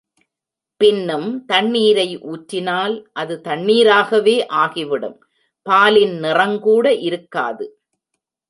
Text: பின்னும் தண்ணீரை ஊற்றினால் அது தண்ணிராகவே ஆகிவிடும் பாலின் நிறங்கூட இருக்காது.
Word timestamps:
பின்னும் 0.81 1.45
தண்ணீரை 1.45 2.07
ஊற்றினால் 2.23 2.95
அது 3.13 3.41
தண்ணிராகவே 3.43 4.35
ஆகிவிடும் 4.53 5.17
பாலின் 5.65 6.15
நிறங்கூட 6.23 6.87
இருக்காது. 6.99 7.67